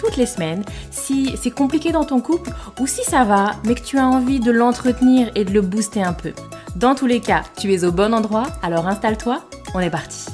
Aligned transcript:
toutes 0.00 0.16
les 0.16 0.26
semaines 0.26 0.64
si 0.90 1.36
c'est 1.36 1.50
compliqué 1.50 1.92
dans 1.92 2.04
ton 2.04 2.20
couple 2.20 2.50
ou 2.80 2.86
si 2.86 3.04
ça 3.04 3.24
va, 3.24 3.52
mais 3.64 3.74
que 3.74 3.82
tu 3.82 3.98
as 3.98 4.06
envie 4.06 4.40
de 4.40 4.50
l'entretenir 4.50 5.30
et 5.34 5.44
de 5.44 5.52
le 5.52 5.60
booster 5.60 6.02
un 6.02 6.14
peu. 6.14 6.32
Dans 6.76 6.94
tous 6.94 7.06
les 7.06 7.20
cas, 7.20 7.42
tu 7.58 7.72
es 7.72 7.84
au 7.84 7.92
bon 7.92 8.14
endroit, 8.14 8.46
alors 8.62 8.86
installe-toi, 8.86 9.44
on 9.74 9.80
est 9.80 9.90
parti. 9.90 10.26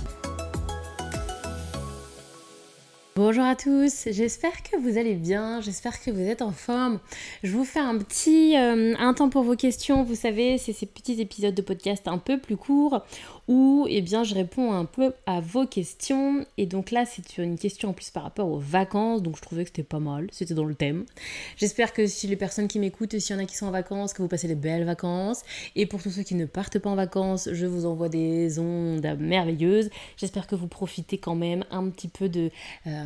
Bonjour 3.16 3.44
à 3.44 3.56
tous, 3.56 4.08
j'espère 4.10 4.62
que 4.62 4.76
vous 4.76 4.98
allez 4.98 5.14
bien, 5.14 5.62
j'espère 5.62 6.02
que 6.02 6.10
vous 6.10 6.20
êtes 6.20 6.42
en 6.42 6.52
forme. 6.52 6.98
Je 7.42 7.50
vous 7.50 7.64
fais 7.64 7.80
un 7.80 7.96
petit 7.96 8.54
euh, 8.58 8.94
un 8.98 9.14
temps 9.14 9.30
pour 9.30 9.42
vos 9.42 9.56
questions, 9.56 10.02
vous 10.02 10.14
savez, 10.14 10.58
c'est 10.58 10.74
ces 10.74 10.84
petits 10.84 11.18
épisodes 11.18 11.54
de 11.54 11.62
podcast 11.62 12.08
un 12.08 12.18
peu 12.18 12.38
plus 12.38 12.58
courts 12.58 13.00
où 13.48 13.86
eh 13.88 14.02
bien, 14.02 14.24
je 14.24 14.34
réponds 14.34 14.72
un 14.72 14.84
peu 14.84 15.12
à 15.26 15.40
vos 15.40 15.66
questions. 15.66 16.44
Et 16.58 16.66
donc 16.66 16.90
là, 16.90 17.04
c'est 17.06 17.38
une 17.38 17.58
question 17.58 17.90
en 17.90 17.92
plus 17.92 18.10
par 18.10 18.24
rapport 18.24 18.48
aux 18.48 18.58
vacances, 18.58 19.22
donc 19.22 19.36
je 19.36 19.42
trouvais 19.42 19.62
que 19.64 19.68
c'était 19.68 19.82
pas 19.82 20.00
mal, 20.00 20.28
c'était 20.32 20.54
dans 20.54 20.64
le 20.64 20.74
thème. 20.74 21.04
J'espère 21.56 21.92
que 21.92 22.06
si 22.06 22.26
les 22.26 22.36
personnes 22.36 22.68
qui 22.68 22.78
m'écoutent, 22.78 23.18
s'il 23.18 23.36
y 23.36 23.38
en 23.38 23.42
a 23.42 23.46
qui 23.46 23.56
sont 23.56 23.66
en 23.66 23.70
vacances, 23.70 24.12
que 24.12 24.22
vous 24.22 24.28
passez 24.28 24.48
des 24.48 24.54
belles 24.54 24.84
vacances. 24.84 25.42
Et 25.76 25.86
pour 25.86 26.02
tous 26.02 26.10
ceux 26.10 26.22
qui 26.22 26.34
ne 26.34 26.46
partent 26.46 26.78
pas 26.78 26.90
en 26.90 26.96
vacances, 26.96 27.48
je 27.52 27.66
vous 27.66 27.86
envoie 27.86 28.08
des 28.08 28.58
ondes 28.58 29.06
merveilleuses. 29.18 29.90
J'espère 30.16 30.46
que 30.46 30.54
vous 30.54 30.68
profitez 30.68 31.18
quand 31.18 31.36
même 31.36 31.64
un 31.70 31.88
petit 31.90 32.08
peu 32.08 32.28
de, 32.28 32.50
euh, 32.86 33.04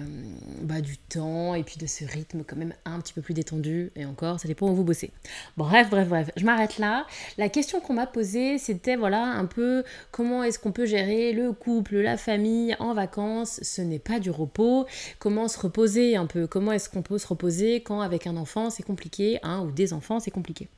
bah, 0.63 0.81
du 0.81 0.97
temps 0.97 1.55
et 1.55 1.63
puis 1.63 1.77
de 1.77 1.87
ce 1.87 2.05
rythme 2.05 2.45
quand 2.47 2.57
même 2.57 2.75
un 2.85 3.01
petit 3.01 3.13
peu 3.13 3.21
plus 3.21 3.35
détendu. 3.35 3.93
Et 3.97 4.05
encore, 4.05 4.41
ça 4.41 4.49
dépend 4.49 4.71
où 4.71 4.75
vous 4.75 4.85
bossez. 4.85 5.11
Bref, 5.57 5.91
bref, 5.91 6.09
bref, 6.09 6.31
je 6.37 6.45
m'arrête 6.45 6.79
là. 6.79 7.07
La 7.37 7.49
question 7.49 7.81
qu'on 7.81 7.95
m'a 7.95 8.07
posée, 8.07 8.59
c'était 8.59 8.97
voilà 8.97 9.23
un 9.23 9.47
peu 9.47 9.85
comment 10.11 10.30
est-ce 10.43 10.59
qu'on 10.59 10.73
peut 10.73 10.87
gérer 10.87 11.33
le 11.33 11.53
couple, 11.53 11.97
la 11.97 12.17
famille 12.17 12.77
en 12.79 12.95
vacances 12.95 13.61
Ce 13.63 13.83
n'est 13.83 13.99
pas 13.99 14.21
du 14.21 14.31
repos. 14.31 14.87
Comment 15.19 15.49
se 15.49 15.59
reposer 15.59 16.17
un 16.17 16.27
peu? 16.27 16.47
Comment 16.47 16.73
est-ce 16.73 16.89
qu'on 16.89 17.03
peut 17.03 17.19
se 17.19 17.27
reposer 17.27 17.83
quand 17.83 18.01
avec 18.01 18.27
un 18.27 18.37
enfant 18.37 18.71
c'est 18.71 18.83
compliqué, 18.83 19.39
hein, 19.43 19.63
ou 19.63 19.71
des 19.71 19.93
enfants 19.93 20.21
c'est 20.21 20.31
compliqué? 20.31 20.69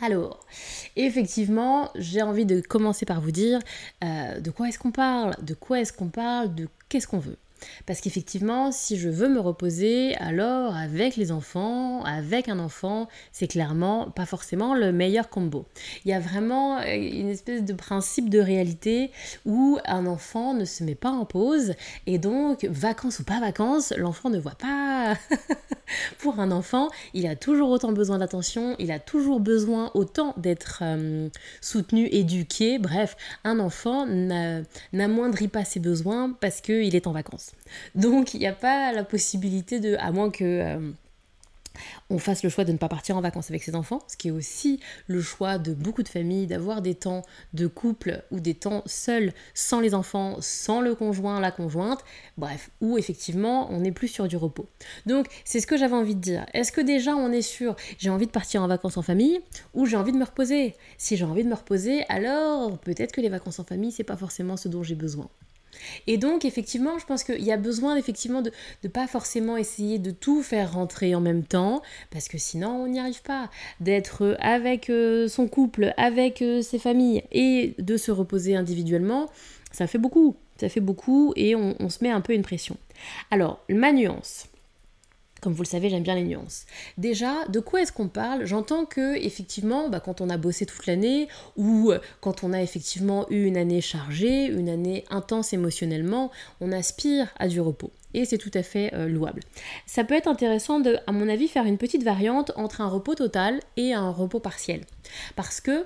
Alors, 0.00 0.40
effectivement, 0.96 1.90
j'ai 1.94 2.22
envie 2.22 2.44
de 2.44 2.60
commencer 2.60 3.06
par 3.06 3.20
vous 3.20 3.30
dire 3.30 3.60
euh, 4.02 4.40
de 4.40 4.50
quoi 4.50 4.68
est-ce 4.68 4.78
qu'on 4.78 4.90
parle, 4.90 5.36
de 5.42 5.54
quoi 5.54 5.80
est-ce 5.80 5.92
qu'on 5.92 6.08
parle, 6.08 6.54
de 6.54 6.68
qu'est-ce 6.88 7.06
qu'on 7.06 7.20
veut? 7.20 7.36
Parce 7.86 8.00
qu'effectivement, 8.00 8.72
si 8.72 8.96
je 8.96 9.08
veux 9.08 9.28
me 9.28 9.40
reposer, 9.40 10.14
alors 10.16 10.76
avec 10.76 11.16
les 11.16 11.32
enfants, 11.32 12.04
avec 12.04 12.48
un 12.48 12.58
enfant, 12.58 13.08
c'est 13.32 13.48
clairement 13.48 14.10
pas 14.10 14.26
forcément 14.26 14.74
le 14.74 14.92
meilleur 14.92 15.28
combo. 15.28 15.66
Il 16.04 16.10
y 16.10 16.14
a 16.14 16.20
vraiment 16.20 16.78
euh, 16.78 16.94
une 16.94 17.28
espèce 17.28 17.64
de 17.64 17.72
principe 17.72 18.28
de 18.28 18.38
réalité 18.38 19.10
où 19.44 19.78
un 19.84 20.06
enfant 20.06 20.54
ne 20.54 20.64
se 20.64 20.84
met 20.84 20.94
pas 20.94 21.10
en 21.10 21.24
pause 21.24 21.74
et 22.06 22.18
donc, 22.18 22.64
vacances 22.64 23.20
ou 23.20 23.24
pas 23.24 23.40
vacances, 23.40 23.92
l'enfant 23.96 24.30
ne 24.30 24.38
voit 24.38 24.56
pas. 24.56 25.16
Pour 26.18 26.40
un 26.40 26.50
enfant, 26.50 26.88
il 27.14 27.26
a 27.26 27.36
toujours 27.36 27.70
autant 27.70 27.92
besoin 27.92 28.18
d'attention, 28.18 28.76
il 28.78 28.90
a 28.90 28.98
toujours 28.98 29.40
besoin 29.40 29.90
autant 29.94 30.34
d'être 30.36 30.80
euh, 30.82 31.28
soutenu, 31.60 32.08
éduqué. 32.10 32.78
Bref, 32.78 33.16
un 33.44 33.58
enfant 33.58 34.06
n'amoindrit 34.92 35.48
pas 35.48 35.64
ses 35.64 35.80
besoins 35.80 36.32
parce 36.40 36.60
qu'il 36.60 36.94
est 36.94 37.06
en 37.06 37.12
vacances. 37.12 37.52
Donc 37.94 38.34
il 38.34 38.40
n'y 38.40 38.46
a 38.46 38.52
pas 38.52 38.92
la 38.92 39.04
possibilité 39.04 39.80
de, 39.80 39.96
à 39.96 40.12
moins 40.12 40.30
que 40.30 40.44
euh, 40.44 40.90
on 42.10 42.18
fasse 42.18 42.42
le 42.42 42.50
choix 42.50 42.64
de 42.64 42.72
ne 42.72 42.78
pas 42.78 42.88
partir 42.88 43.16
en 43.16 43.20
vacances 43.20 43.50
avec 43.50 43.62
ses 43.62 43.74
enfants, 43.74 44.00
ce 44.08 44.16
qui 44.16 44.28
est 44.28 44.32
aussi 44.32 44.80
le 45.06 45.20
choix 45.20 45.58
de 45.58 45.74
beaucoup 45.74 46.02
de 46.02 46.08
familles, 46.08 46.46
d'avoir 46.46 46.82
des 46.82 46.94
temps 46.94 47.22
de 47.54 47.66
couple 47.66 48.22
ou 48.30 48.40
des 48.40 48.54
temps 48.54 48.82
seuls, 48.86 49.32
sans 49.54 49.80
les 49.80 49.94
enfants, 49.94 50.36
sans 50.40 50.80
le 50.80 50.94
conjoint, 50.94 51.40
la 51.40 51.50
conjointe, 51.50 52.04
bref, 52.36 52.70
où 52.80 52.98
effectivement 52.98 53.70
on 53.70 53.80
n'est 53.80 53.92
plus 53.92 54.08
sur 54.08 54.28
du 54.28 54.36
repos. 54.36 54.66
Donc 55.06 55.26
c'est 55.44 55.60
ce 55.60 55.66
que 55.66 55.76
j'avais 55.76 55.96
envie 55.96 56.14
de 56.14 56.20
dire. 56.20 56.46
Est-ce 56.54 56.72
que 56.72 56.80
déjà 56.80 57.14
on 57.14 57.32
est 57.32 57.42
sûr, 57.42 57.76
j'ai 57.98 58.10
envie 58.10 58.26
de 58.26 58.32
partir 58.32 58.62
en 58.62 58.68
vacances 58.68 58.96
en 58.96 59.02
famille 59.02 59.40
ou 59.74 59.86
j'ai 59.86 59.96
envie 59.96 60.12
de 60.12 60.18
me 60.18 60.24
reposer? 60.24 60.74
Si 60.98 61.16
j'ai 61.16 61.24
envie 61.24 61.44
de 61.44 61.48
me 61.48 61.54
reposer, 61.54 62.04
alors 62.08 62.78
peut-être 62.78 63.12
que 63.12 63.20
les 63.20 63.28
vacances 63.28 63.58
en 63.58 63.64
famille, 63.64 63.92
c'est 63.92 64.04
pas 64.04 64.16
forcément 64.16 64.56
ce 64.56 64.68
dont 64.68 64.82
j'ai 64.82 64.94
besoin. 64.94 65.28
Et 66.06 66.18
donc, 66.18 66.44
effectivement, 66.44 66.98
je 66.98 67.06
pense 67.06 67.24
qu'il 67.24 67.42
y 67.42 67.52
a 67.52 67.56
besoin 67.56 67.96
effectivement 67.96 68.42
de 68.42 68.52
ne 68.84 68.88
pas 68.88 69.06
forcément 69.06 69.56
essayer 69.56 69.98
de 69.98 70.10
tout 70.10 70.42
faire 70.42 70.74
rentrer 70.74 71.14
en 71.14 71.20
même 71.20 71.44
temps, 71.44 71.82
parce 72.10 72.28
que 72.28 72.38
sinon, 72.38 72.82
on 72.82 72.88
n'y 72.88 73.00
arrive 73.00 73.22
pas. 73.22 73.50
D'être 73.80 74.36
avec 74.40 74.90
euh, 74.90 75.28
son 75.28 75.48
couple, 75.48 75.92
avec 75.96 76.42
euh, 76.42 76.62
ses 76.62 76.78
familles, 76.78 77.22
et 77.32 77.74
de 77.78 77.96
se 77.96 78.10
reposer 78.10 78.56
individuellement, 78.56 79.30
ça 79.70 79.86
fait 79.86 79.98
beaucoup. 79.98 80.36
Ça 80.60 80.68
fait 80.68 80.80
beaucoup, 80.80 81.32
et 81.36 81.56
on, 81.56 81.74
on 81.80 81.88
se 81.88 82.04
met 82.04 82.10
un 82.10 82.20
peu 82.20 82.34
une 82.34 82.42
pression. 82.42 82.76
Alors, 83.30 83.60
ma 83.68 83.92
nuance. 83.92 84.46
Comme 85.42 85.54
vous 85.54 85.64
le 85.64 85.68
savez, 85.68 85.90
j'aime 85.90 86.04
bien 86.04 86.14
les 86.14 86.22
nuances. 86.22 86.66
Déjà, 86.98 87.44
de 87.48 87.58
quoi 87.58 87.82
est-ce 87.82 87.92
qu'on 87.92 88.06
parle? 88.06 88.46
J'entends 88.46 88.84
que 88.84 89.16
effectivement, 89.16 89.88
bah, 89.88 89.98
quand 89.98 90.20
on 90.20 90.30
a 90.30 90.36
bossé 90.36 90.66
toute 90.66 90.86
l'année 90.86 91.26
ou 91.56 91.90
euh, 91.90 91.98
quand 92.20 92.44
on 92.44 92.52
a 92.52 92.62
effectivement 92.62 93.26
eu 93.28 93.44
une 93.46 93.56
année 93.56 93.80
chargée, 93.80 94.46
une 94.46 94.68
année 94.68 95.04
intense 95.10 95.52
émotionnellement, 95.52 96.30
on 96.60 96.70
aspire 96.70 97.26
à 97.40 97.48
du 97.48 97.60
repos. 97.60 97.90
Et 98.14 98.24
c'est 98.24 98.38
tout 98.38 98.52
à 98.54 98.62
fait 98.62 98.94
euh, 98.94 99.08
louable. 99.08 99.40
Ça 99.84 100.04
peut 100.04 100.14
être 100.14 100.28
intéressant 100.28 100.78
de, 100.78 100.98
à 101.08 101.12
mon 101.12 101.28
avis, 101.28 101.48
faire 101.48 101.64
une 101.64 101.78
petite 101.78 102.04
variante 102.04 102.52
entre 102.54 102.80
un 102.80 102.88
repos 102.88 103.16
total 103.16 103.58
et 103.76 103.94
un 103.94 104.10
repos 104.10 104.38
partiel. 104.38 104.82
Parce 105.34 105.60
que 105.60 105.84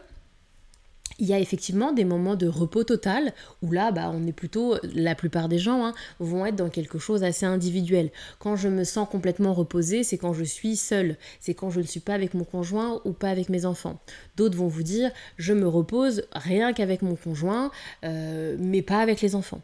il 1.19 1.27
y 1.27 1.33
a 1.33 1.39
effectivement 1.39 1.93
des 1.93 2.05
moments 2.05 2.35
de 2.35 2.47
repos 2.47 2.85
total 2.85 3.33
où 3.63 3.73
là, 3.73 3.91
bah, 3.91 4.11
on 4.13 4.27
est 4.27 4.33
plutôt, 4.33 4.77
la 4.95 5.15
plupart 5.15 5.49
des 5.49 5.59
gens 5.59 5.85
hein, 5.87 5.95
vont 6.21 6.45
être 6.47 6.57
dans 6.57 6.69
quelque 6.69 6.99
chose 6.99 7.25
assez 7.25 7.47
individuel. 7.47 8.11
Quand 8.39 8.57
je 8.57 8.69
me 8.69 8.85
sens 8.85 9.09
complètement 9.09 9.55
reposée, 9.55 10.03
c'est 10.03 10.19
quand 10.19 10.33
je 10.33 10.45
suis 10.45 10.77
seule, 10.77 11.17
c'est 11.41 11.55
quand 11.55 11.71
je 11.71 11.81
ne 11.81 11.87
suis 11.87 12.01
pas 12.01 12.15
avec 12.15 12.35
mon 12.35 12.45
conjoint 12.45 13.01
ou 13.05 13.13
pas 13.13 13.31
avec 13.31 13.49
mes 13.49 13.65
enfants. 13.65 13.99
D'autres 14.37 14.57
vont 14.57 14.69
vous 14.69 14.83
dire, 14.83 15.11
je 15.37 15.53
me 15.53 15.67
repose 15.67 16.25
rien 16.33 16.73
qu'avec 16.73 17.03
mon 17.03 17.17
conjoint, 17.17 17.71
euh, 18.05 18.57
mais 18.59 18.83
pas 18.83 18.99
avec 18.99 19.21
les 19.21 19.35
enfants. 19.35 19.63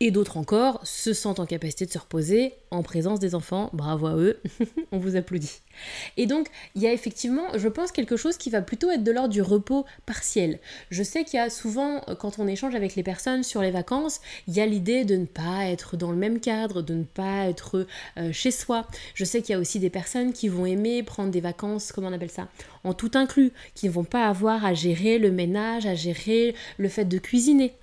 Et 0.00 0.10
d'autres 0.10 0.36
encore 0.36 0.80
se 0.84 1.12
sentent 1.12 1.38
en 1.38 1.46
capacité 1.46 1.86
de 1.86 1.90
se 1.90 1.98
reposer 1.98 2.54
en 2.70 2.82
présence 2.82 3.20
des 3.20 3.34
enfants. 3.34 3.70
Bravo 3.72 4.06
à 4.06 4.16
eux, 4.16 4.40
on 4.92 4.98
vous 4.98 5.16
applaudit. 5.16 5.62
Et 6.16 6.26
donc, 6.26 6.48
il 6.74 6.82
y 6.82 6.86
a 6.86 6.92
effectivement, 6.92 7.56
je 7.56 7.68
pense, 7.68 7.92
quelque 7.92 8.16
chose 8.16 8.36
qui 8.36 8.50
va 8.50 8.60
plutôt 8.60 8.90
être 8.90 9.04
de 9.04 9.12
l'ordre 9.12 9.32
du 9.32 9.42
repos 9.42 9.84
partiel. 10.04 10.58
Je 10.90 11.02
sais 11.02 11.24
qu'il 11.24 11.38
y 11.38 11.42
a 11.42 11.48
souvent, 11.48 12.02
euh, 12.08 12.14
quand 12.14 12.38
on 12.38 12.46
échange 12.46 12.74
avec 12.74 12.96
les 12.96 13.02
personnes 13.02 13.42
sur 13.44 13.62
les 13.62 13.70
vacances, 13.70 14.20
il 14.48 14.54
y 14.54 14.60
a 14.60 14.66
l'idée 14.66 15.04
de 15.04 15.16
ne 15.16 15.26
pas 15.26 15.66
être 15.66 15.96
dans 15.96 16.10
le 16.10 16.16
même 16.16 16.40
cadre, 16.40 16.82
de 16.82 16.94
ne 16.94 17.04
pas 17.04 17.46
être 17.46 17.86
euh, 18.18 18.32
chez 18.32 18.50
soi. 18.50 18.86
Je 19.14 19.24
sais 19.24 19.42
qu'il 19.42 19.52
y 19.52 19.56
a 19.56 19.60
aussi 19.60 19.78
des 19.78 19.90
personnes 19.90 20.32
qui 20.32 20.48
vont 20.48 20.66
aimer 20.66 21.02
prendre 21.02 21.30
des 21.30 21.40
vacances, 21.40 21.92
comment 21.92 22.08
on 22.08 22.12
appelle 22.12 22.30
ça, 22.30 22.48
en 22.82 22.94
tout 22.94 23.12
inclus, 23.14 23.52
qui 23.74 23.86
ne 23.86 23.92
vont 23.92 24.04
pas 24.04 24.28
avoir 24.28 24.64
à 24.64 24.74
gérer 24.74 25.18
le 25.18 25.30
ménage, 25.30 25.86
à 25.86 25.94
gérer 25.94 26.54
le 26.78 26.88
fait 26.88 27.04
de 27.04 27.18
cuisiner 27.18 27.74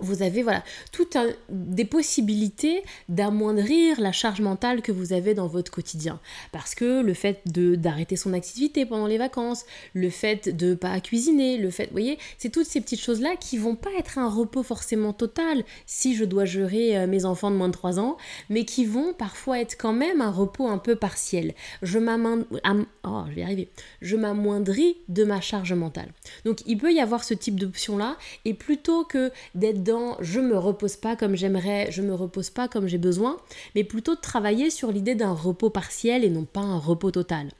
vous 0.00 0.22
avez 0.22 0.42
voilà 0.42 0.62
toutes 0.92 1.16
des 1.48 1.84
possibilités 1.84 2.82
d'amoindrir 3.08 4.00
la 4.00 4.12
charge 4.12 4.40
mentale 4.40 4.82
que 4.82 4.92
vous 4.92 5.12
avez 5.12 5.34
dans 5.34 5.46
votre 5.46 5.70
quotidien. 5.70 6.20
Parce 6.52 6.74
que 6.74 7.02
le 7.02 7.14
fait 7.14 7.40
de 7.46 7.74
d'arrêter 7.74 8.16
son 8.16 8.32
activité 8.32 8.86
pendant 8.86 9.06
les 9.06 9.18
vacances 9.18 9.64
le 9.94 10.10
fait 10.10 10.54
de 10.54 10.74
pas 10.74 11.00
cuisiner 11.00 11.58
le 11.58 11.70
fait 11.70 11.86
vous 11.86 11.92
voyez 11.92 12.18
c'est 12.38 12.50
toutes 12.50 12.66
ces 12.66 12.80
petites 12.80 13.00
choses 13.00 13.20
là 13.20 13.36
qui 13.38 13.58
vont 13.58 13.76
pas 13.76 13.90
être 13.98 14.18
un 14.18 14.28
repos 14.28 14.62
forcément 14.62 15.12
total 15.12 15.64
si 15.86 16.14
je 16.14 16.24
dois 16.24 16.44
gérer 16.44 16.96
euh, 16.96 17.06
mes 17.06 17.24
enfants 17.24 17.50
de 17.50 17.56
moins 17.56 17.68
de 17.68 17.72
3 17.72 17.98
ans 17.98 18.16
mais 18.48 18.64
qui 18.64 18.84
vont 18.84 19.12
parfois 19.12 19.60
être 19.60 19.76
quand 19.78 19.92
même 19.92 20.20
un 20.20 20.30
repos 20.30 20.68
un 20.68 20.78
peu 20.78 20.96
partiel. 20.96 21.54
Je 21.82 21.98
oh, 21.98 23.24
je 23.28 23.34
vais 23.34 23.42
arriver. 23.42 23.68
Je 24.00 24.16
m'amoindris 24.16 24.96
de 25.08 25.24
ma 25.24 25.40
charge 25.40 25.72
mentale. 25.72 26.12
Donc 26.44 26.60
il 26.66 26.78
peut 26.78 26.92
y 26.92 27.00
avoir 27.00 27.24
ce 27.24 27.34
type 27.34 27.58
d'option 27.58 27.96
là 27.96 28.16
et 28.44 28.54
plutôt 28.54 29.04
que 29.04 29.30
d'être 29.54 29.82
je 30.20 30.40
me 30.40 30.58
repose 30.58 30.96
pas 30.96 31.16
comme 31.16 31.34
j'aimerais, 31.34 31.90
je 31.90 32.02
me 32.02 32.14
repose 32.14 32.50
pas 32.50 32.68
comme 32.68 32.86
j'ai 32.86 32.98
besoin, 32.98 33.36
mais 33.74 33.84
plutôt 33.84 34.14
de 34.14 34.20
travailler 34.20 34.70
sur 34.70 34.92
l'idée 34.92 35.14
d'un 35.14 35.32
repos 35.32 35.70
partiel 35.70 36.24
et 36.24 36.30
non 36.30 36.44
pas 36.44 36.60
un 36.60 36.78
repos 36.78 37.10
total. 37.10 37.50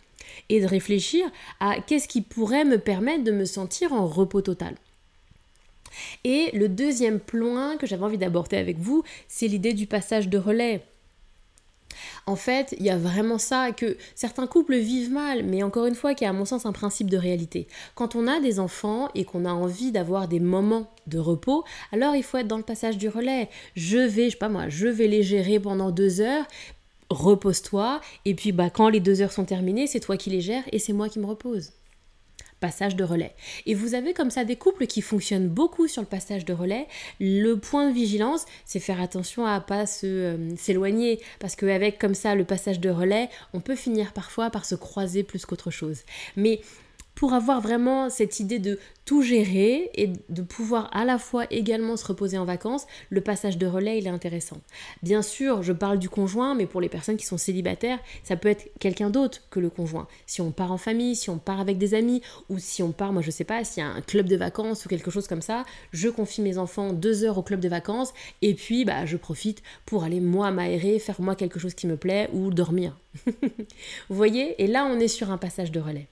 Et 0.48 0.60
de 0.60 0.66
réfléchir 0.66 1.26
à 1.60 1.80
qu'est-ce 1.80 2.08
qui 2.08 2.20
pourrait 2.20 2.64
me 2.64 2.78
permettre 2.78 3.24
de 3.24 3.32
me 3.32 3.44
sentir 3.44 3.92
en 3.92 4.06
repos 4.06 4.42
total. 4.42 4.74
Et 6.24 6.50
le 6.52 6.68
deuxième 6.68 7.18
point 7.18 7.76
que 7.76 7.86
j'avais 7.86 8.04
envie 8.04 8.18
d'aborder 8.18 8.56
avec 8.56 8.78
vous, 8.78 9.02
c'est 9.26 9.48
l'idée 9.48 9.72
du 9.72 9.86
passage 9.86 10.28
de 10.28 10.38
relais. 10.38 10.82
En 12.28 12.36
fait, 12.36 12.74
il 12.78 12.84
y 12.84 12.90
a 12.90 12.98
vraiment 12.98 13.38
ça 13.38 13.72
que 13.72 13.96
certains 14.14 14.46
couples 14.46 14.76
vivent 14.76 15.10
mal, 15.10 15.44
mais 15.44 15.62
encore 15.62 15.86
une 15.86 15.94
fois, 15.94 16.14
qui 16.14 16.24
est 16.24 16.26
à 16.26 16.34
mon 16.34 16.44
sens 16.44 16.66
un 16.66 16.72
principe 16.72 17.08
de 17.08 17.16
réalité. 17.16 17.68
Quand 17.94 18.16
on 18.16 18.26
a 18.26 18.38
des 18.38 18.60
enfants 18.60 19.08
et 19.14 19.24
qu'on 19.24 19.46
a 19.46 19.50
envie 19.50 19.92
d'avoir 19.92 20.28
des 20.28 20.38
moments 20.38 20.92
de 21.06 21.18
repos, 21.18 21.64
alors 21.90 22.14
il 22.14 22.22
faut 22.22 22.36
être 22.36 22.46
dans 22.46 22.58
le 22.58 22.62
passage 22.62 22.98
du 22.98 23.08
relais. 23.08 23.48
Je 23.76 23.96
vais, 23.96 24.26
je 24.26 24.32
sais 24.32 24.36
pas 24.36 24.50
moi, 24.50 24.68
je 24.68 24.88
vais 24.88 25.08
les 25.08 25.22
gérer 25.22 25.58
pendant 25.58 25.90
deux 25.90 26.20
heures, 26.20 26.44
repose-toi, 27.08 28.02
et 28.26 28.34
puis 28.34 28.52
bah, 28.52 28.68
quand 28.68 28.90
les 28.90 29.00
deux 29.00 29.22
heures 29.22 29.32
sont 29.32 29.46
terminées, 29.46 29.86
c'est 29.86 30.00
toi 30.00 30.18
qui 30.18 30.28
les 30.28 30.42
gères 30.42 30.64
et 30.70 30.78
c'est 30.78 30.92
moi 30.92 31.08
qui 31.08 31.20
me 31.20 31.26
repose 31.26 31.72
passage 32.60 32.96
de 32.96 33.04
relais. 33.04 33.34
Et 33.66 33.74
vous 33.74 33.94
avez 33.94 34.14
comme 34.14 34.30
ça 34.30 34.44
des 34.44 34.56
couples 34.56 34.86
qui 34.86 35.00
fonctionnent 35.00 35.48
beaucoup 35.48 35.88
sur 35.88 36.02
le 36.02 36.08
passage 36.08 36.44
de 36.44 36.52
relais. 36.52 36.86
Le 37.20 37.54
point 37.54 37.88
de 37.88 37.94
vigilance, 37.94 38.44
c'est 38.64 38.80
faire 38.80 39.00
attention 39.00 39.46
à 39.46 39.60
pas 39.60 39.86
se 39.86 40.06
euh, 40.06 40.56
s'éloigner 40.56 41.20
parce 41.40 41.56
qu'avec 41.56 41.98
comme 41.98 42.14
ça 42.14 42.34
le 42.34 42.44
passage 42.44 42.80
de 42.80 42.90
relais, 42.90 43.28
on 43.52 43.60
peut 43.60 43.76
finir 43.76 44.12
parfois 44.12 44.50
par 44.50 44.64
se 44.64 44.74
croiser 44.74 45.22
plus 45.22 45.46
qu'autre 45.46 45.70
chose. 45.70 46.02
Mais 46.36 46.60
pour 47.18 47.32
avoir 47.32 47.60
vraiment 47.60 48.10
cette 48.10 48.38
idée 48.38 48.60
de 48.60 48.78
tout 49.04 49.22
gérer 49.22 49.90
et 49.96 50.12
de 50.28 50.40
pouvoir 50.40 50.88
à 50.92 51.04
la 51.04 51.18
fois 51.18 51.46
également 51.50 51.96
se 51.96 52.06
reposer 52.06 52.38
en 52.38 52.44
vacances, 52.44 52.86
le 53.10 53.20
passage 53.20 53.58
de 53.58 53.66
relais, 53.66 53.98
il 53.98 54.06
est 54.06 54.10
intéressant. 54.10 54.58
Bien 55.02 55.20
sûr, 55.20 55.64
je 55.64 55.72
parle 55.72 55.98
du 55.98 56.08
conjoint, 56.08 56.54
mais 56.54 56.66
pour 56.66 56.80
les 56.80 56.88
personnes 56.88 57.16
qui 57.16 57.26
sont 57.26 57.36
célibataires, 57.36 57.98
ça 58.22 58.36
peut 58.36 58.48
être 58.48 58.70
quelqu'un 58.78 59.10
d'autre 59.10 59.42
que 59.50 59.58
le 59.58 59.68
conjoint. 59.68 60.06
Si 60.26 60.40
on 60.40 60.52
part 60.52 60.70
en 60.70 60.78
famille, 60.78 61.16
si 61.16 61.28
on 61.28 61.38
part 61.38 61.58
avec 61.58 61.76
des 61.76 61.94
amis, 61.94 62.22
ou 62.50 62.60
si 62.60 62.84
on 62.84 62.92
part, 62.92 63.12
moi 63.12 63.20
je 63.20 63.32
sais 63.32 63.42
pas, 63.42 63.64
s'il 63.64 63.82
y 63.82 63.86
a 63.86 63.88
un 63.88 64.00
club 64.00 64.28
de 64.28 64.36
vacances 64.36 64.86
ou 64.86 64.88
quelque 64.88 65.10
chose 65.10 65.26
comme 65.26 65.42
ça, 65.42 65.64
je 65.90 66.08
confie 66.08 66.40
mes 66.40 66.56
enfants 66.56 66.92
deux 66.92 67.24
heures 67.24 67.38
au 67.38 67.42
club 67.42 67.58
de 67.58 67.68
vacances, 67.68 68.14
et 68.42 68.54
puis 68.54 68.84
bah, 68.84 69.06
je 69.06 69.16
profite 69.16 69.64
pour 69.86 70.04
aller 70.04 70.20
moi 70.20 70.52
m'aérer, 70.52 71.00
faire 71.00 71.20
moi 71.20 71.34
quelque 71.34 71.58
chose 71.58 71.74
qui 71.74 71.88
me 71.88 71.96
plaît, 71.96 72.30
ou 72.32 72.50
dormir. 72.50 72.96
Vous 73.26 74.14
voyez? 74.16 74.54
Et 74.62 74.68
là, 74.68 74.84
on 74.88 75.00
est 75.00 75.08
sur 75.08 75.32
un 75.32 75.38
passage 75.38 75.72
de 75.72 75.80
relais. 75.80 76.06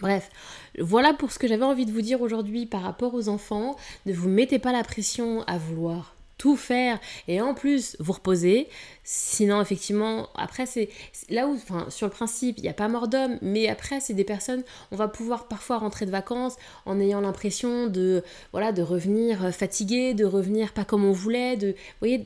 Bref, 0.00 0.30
voilà 0.78 1.14
pour 1.14 1.32
ce 1.32 1.38
que 1.38 1.48
j'avais 1.48 1.64
envie 1.64 1.86
de 1.86 1.92
vous 1.92 2.02
dire 2.02 2.20
aujourd'hui 2.20 2.66
par 2.66 2.82
rapport 2.82 3.14
aux 3.14 3.28
enfants. 3.28 3.76
Ne 4.04 4.12
vous 4.12 4.28
mettez 4.28 4.58
pas 4.58 4.72
la 4.72 4.84
pression 4.84 5.42
à 5.46 5.58
vouloir 5.58 6.16
tout 6.38 6.56
faire 6.56 7.00
et 7.28 7.40
en 7.40 7.54
plus 7.54 7.96
vous 7.98 8.12
reposer. 8.12 8.68
Sinon, 9.04 9.60
effectivement, 9.60 10.28
après, 10.34 10.66
c'est 10.66 10.88
là 11.30 11.46
où, 11.46 11.58
sur 11.88 12.06
le 12.06 12.12
principe, 12.12 12.58
il 12.58 12.62
n'y 12.62 12.68
a 12.68 12.74
pas 12.74 12.88
mort 12.88 13.08
d'homme, 13.08 13.38
mais 13.40 13.68
après, 13.68 14.00
c'est 14.00 14.14
des 14.14 14.24
personnes, 14.24 14.62
on 14.90 14.96
va 14.96 15.08
pouvoir 15.08 15.48
parfois 15.48 15.78
rentrer 15.78 16.06
de 16.06 16.10
vacances 16.10 16.56
en 16.84 17.00
ayant 17.00 17.20
l'impression 17.20 17.86
de, 17.86 18.22
voilà, 18.52 18.72
de 18.72 18.82
revenir 18.82 19.54
fatigué, 19.54 20.12
de 20.12 20.24
revenir 20.24 20.72
pas 20.72 20.84
comme 20.84 21.04
on 21.04 21.12
voulait, 21.12 21.56
de, 21.56 21.74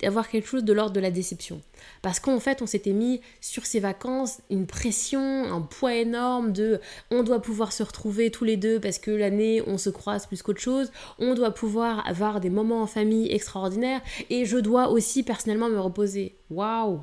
d'avoir 0.00 0.28
quelque 0.28 0.48
chose 0.48 0.64
de 0.64 0.72
l'ordre 0.72 0.92
de 0.92 1.00
la 1.00 1.10
déception. 1.10 1.60
Parce 2.02 2.20
qu'en 2.20 2.40
fait, 2.40 2.62
on 2.62 2.66
s'était 2.66 2.92
mis 2.92 3.20
sur 3.40 3.66
ces 3.66 3.80
vacances 3.80 4.40
une 4.50 4.66
pression, 4.66 5.20
un 5.52 5.60
poids 5.60 5.94
énorme 5.94 6.52
de 6.52 6.80
on 7.10 7.22
doit 7.22 7.42
pouvoir 7.42 7.72
se 7.72 7.82
retrouver 7.82 8.30
tous 8.30 8.44
les 8.44 8.56
deux 8.56 8.80
parce 8.80 8.98
que 8.98 9.10
l'année, 9.10 9.62
on 9.66 9.78
se 9.78 9.90
croise 9.90 10.26
plus 10.26 10.42
qu'autre 10.42 10.60
chose, 10.60 10.90
on 11.18 11.34
doit 11.34 11.52
pouvoir 11.52 12.06
avoir 12.06 12.40
des 12.40 12.50
moments 12.50 12.82
en 12.82 12.86
famille 12.86 13.32
extraordinaires 13.32 14.00
et 14.30 14.44
je 14.44 14.58
dois 14.58 14.88
aussi 14.88 15.22
personnellement 15.22 15.68
me 15.68 15.80
reposer. 15.80 16.34
Waouh 16.50 17.00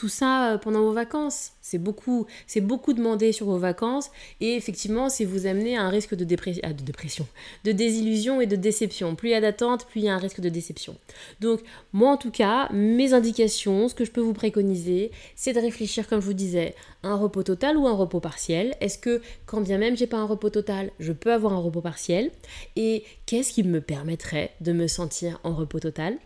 tout 0.00 0.08
ça 0.08 0.52
euh, 0.52 0.58
pendant 0.58 0.80
vos 0.80 0.92
vacances. 0.92 1.52
C'est 1.60 1.76
beaucoup, 1.76 2.26
c'est 2.46 2.62
demandé 2.62 3.32
sur 3.32 3.46
vos 3.46 3.58
vacances 3.58 4.10
et 4.40 4.56
effectivement, 4.56 5.10
si 5.10 5.26
vous 5.26 5.46
amenez 5.46 5.76
à 5.76 5.82
un 5.82 5.90
risque 5.90 6.14
de, 6.14 6.24
ah, 6.62 6.72
de 6.72 6.82
dépression, 6.82 7.26
de 7.64 7.72
désillusion 7.72 8.40
et 8.40 8.46
de 8.46 8.56
déception. 8.56 9.14
Plus 9.14 9.28
il 9.28 9.32
y 9.32 9.34
a 9.34 9.42
d'attente, 9.42 9.86
plus 9.86 10.00
il 10.00 10.04
y 10.04 10.08
a 10.08 10.14
un 10.14 10.18
risque 10.18 10.40
de 10.40 10.48
déception. 10.48 10.96
Donc, 11.40 11.60
moi 11.92 12.12
en 12.12 12.16
tout 12.16 12.30
cas, 12.30 12.70
mes 12.72 13.12
indications, 13.12 13.88
ce 13.88 13.94
que 13.94 14.06
je 14.06 14.10
peux 14.10 14.22
vous 14.22 14.32
préconiser, 14.32 15.10
c'est 15.36 15.52
de 15.52 15.60
réfléchir, 15.60 16.08
comme 16.08 16.20
je 16.20 16.26
vous 16.26 16.32
disais, 16.32 16.74
un 17.02 17.16
repos 17.16 17.42
total 17.42 17.76
ou 17.76 17.86
un 17.86 17.94
repos 17.94 18.20
partiel. 18.20 18.74
Est-ce 18.80 18.96
que, 18.96 19.20
quand 19.44 19.60
bien 19.60 19.76
même 19.76 19.98
j'ai 19.98 20.06
pas 20.06 20.16
un 20.16 20.24
repos 20.24 20.48
total, 20.48 20.90
je 20.98 21.12
peux 21.12 21.32
avoir 21.32 21.52
un 21.52 21.60
repos 21.60 21.82
partiel? 21.82 22.30
Et 22.74 23.04
qu'est-ce 23.26 23.52
qui 23.52 23.64
me 23.64 23.82
permettrait 23.82 24.52
de 24.62 24.72
me 24.72 24.86
sentir 24.86 25.40
en 25.44 25.54
repos 25.54 25.80
total? 25.80 26.16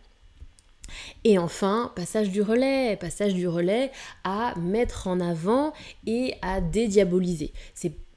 Et 1.24 1.38
enfin, 1.38 1.92
passage 1.96 2.30
du 2.30 2.42
relais, 2.42 2.96
passage 2.96 3.34
du 3.34 3.48
relais 3.48 3.90
à 4.24 4.54
mettre 4.58 5.06
en 5.06 5.20
avant 5.20 5.72
et 6.06 6.34
à 6.42 6.60
dédiaboliser. 6.60 7.52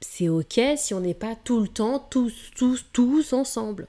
C'est 0.00 0.28
ok 0.28 0.60
si 0.76 0.94
on 0.94 1.00
n'est 1.00 1.14
pas 1.14 1.34
tout 1.36 1.60
le 1.60 1.68
temps 1.68 1.98
tous, 1.98 2.50
tous, 2.56 2.86
tous 2.92 3.32
ensemble 3.32 3.88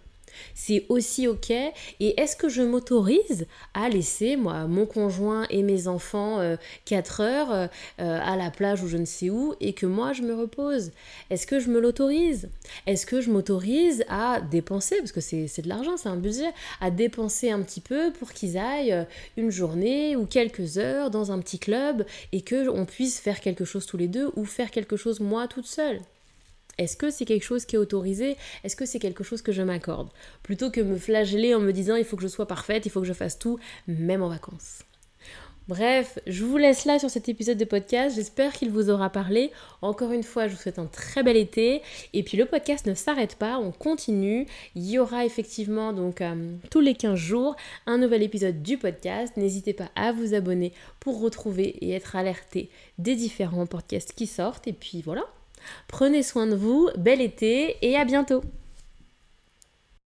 c'est 0.53 0.85
aussi 0.89 1.27
ok. 1.27 1.51
Et 1.51 2.19
est-ce 2.19 2.35
que 2.35 2.49
je 2.49 2.61
m'autorise 2.61 3.47
à 3.73 3.89
laisser 3.89 4.35
moi 4.35 4.67
mon 4.67 4.85
conjoint 4.85 5.45
et 5.49 5.63
mes 5.63 5.87
enfants 5.87 6.39
4 6.85 7.21
euh, 7.21 7.23
heures 7.23 7.51
euh, 7.51 7.67
à 7.97 8.35
la 8.35 8.51
plage 8.51 8.83
ou 8.83 8.87
je 8.87 8.97
ne 8.97 9.05
sais 9.05 9.29
où 9.29 9.53
et 9.59 9.73
que 9.73 9.85
moi 9.85 10.13
je 10.13 10.21
me 10.21 10.33
repose? 10.33 10.91
Est-ce 11.29 11.47
que 11.47 11.59
je 11.59 11.69
me 11.69 11.79
l'autorise? 11.79 12.49
Est-ce 12.87 13.05
que 13.05 13.21
je 13.21 13.31
m'autorise 13.31 14.03
à 14.09 14.41
dépenser, 14.41 14.97
parce 14.97 15.11
que 15.11 15.21
c'est 15.21 15.61
de 15.61 15.69
l'argent, 15.69 15.97
c'est 15.97 16.09
un 16.09 16.17
budget, 16.17 16.49
à 16.81 16.91
dépenser 16.91 17.51
un 17.51 17.61
petit 17.61 17.81
peu 17.81 18.11
pour 18.11 18.31
qu'ils 18.33 18.57
aillent 18.57 18.93
euh, 18.93 19.03
une 19.37 19.51
journée 19.51 20.15
ou 20.15 20.25
quelques 20.25 20.77
heures 20.77 21.09
dans 21.09 21.31
un 21.31 21.39
petit 21.39 21.59
club 21.59 22.05
et 22.31 22.41
que 22.41 22.69
on 22.69 22.85
puisse 22.85 23.19
faire 23.19 23.39
quelque 23.39 23.65
chose 23.65 23.85
tous 23.85 23.97
les 23.97 24.07
deux 24.07 24.31
ou 24.35 24.45
faire 24.45 24.71
quelque 24.71 24.97
chose 24.97 25.19
moi 25.19 25.47
toute 25.47 25.65
seule 25.65 25.99
est-ce 26.79 26.97
que 26.97 27.11
c'est 27.11 27.25
quelque 27.25 27.43
chose 27.43 27.65
qui 27.65 27.75
est 27.75 27.79
autorisé? 27.79 28.37
Est-ce 28.63 28.75
que 28.75 28.85
c'est 28.85 28.99
quelque 28.99 29.23
chose 29.23 29.41
que 29.41 29.51
je 29.51 29.61
m'accorde? 29.61 30.09
Plutôt 30.41 30.71
que 30.71 30.81
me 30.81 30.97
flageller 30.97 31.53
en 31.53 31.59
me 31.59 31.73
disant 31.73 31.95
il 31.95 32.05
faut 32.05 32.15
que 32.15 32.23
je 32.23 32.27
sois 32.27 32.47
parfaite, 32.47 32.85
il 32.85 32.89
faut 32.89 33.01
que 33.01 33.07
je 33.07 33.13
fasse 33.13 33.37
tout, 33.37 33.59
même 33.87 34.23
en 34.23 34.29
vacances. 34.29 34.79
Bref, 35.69 36.17
je 36.25 36.45
vous 36.45 36.57
laisse 36.57 36.85
là 36.85 36.97
sur 36.97 37.11
cet 37.11 37.29
épisode 37.29 37.59
de 37.59 37.63
podcast. 37.63 38.15
J'espère 38.15 38.53
qu'il 38.53 38.71
vous 38.71 38.89
aura 38.89 39.11
parlé. 39.11 39.51
Encore 39.83 40.11
une 40.13 40.23
fois, 40.23 40.47
je 40.47 40.55
vous 40.55 40.59
souhaite 40.59 40.79
un 40.79 40.87
très 40.87 41.21
bel 41.21 41.37
été. 41.37 41.83
Et 42.13 42.23
puis 42.23 42.37
le 42.37 42.47
podcast 42.47 42.87
ne 42.87 42.95
s'arrête 42.95 43.35
pas, 43.35 43.59
on 43.59 43.71
continue. 43.71 44.47
Il 44.73 44.89
y 44.89 44.97
aura 44.97 45.25
effectivement 45.25 45.93
donc 45.93 46.21
euh, 46.21 46.55
tous 46.71 46.79
les 46.79 46.95
15 46.95 47.13
jours 47.13 47.55
un 47.85 47.99
nouvel 47.99 48.23
épisode 48.23 48.63
du 48.63 48.79
podcast. 48.79 49.37
N'hésitez 49.37 49.73
pas 49.73 49.91
à 49.95 50.11
vous 50.11 50.33
abonner 50.33 50.73
pour 50.99 51.21
retrouver 51.21 51.75
et 51.81 51.91
être 51.91 52.15
alerté 52.15 52.71
des 52.97 53.15
différents 53.15 53.67
podcasts 53.67 54.13
qui 54.13 54.25
sortent. 54.25 54.67
Et 54.67 54.73
puis 54.73 55.03
voilà, 55.03 55.25
Prenez 55.87 56.23
soin 56.23 56.47
de 56.47 56.55
vous, 56.55 56.89
bel 56.97 57.21
été 57.21 57.77
et 57.81 57.97
à 57.97 58.05
bientôt 58.05 58.41